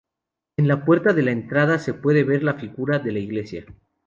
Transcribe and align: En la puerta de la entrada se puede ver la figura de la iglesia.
En 0.57 0.67
la 0.67 0.83
puerta 0.83 1.13
de 1.13 1.21
la 1.21 1.29
entrada 1.29 1.77
se 1.77 1.93
puede 1.93 2.23
ver 2.23 2.41
la 2.41 2.55
figura 2.55 2.97
de 2.97 3.11
la 3.11 3.19
iglesia. 3.19 3.65